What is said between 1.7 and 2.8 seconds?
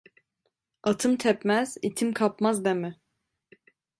itim kapmaz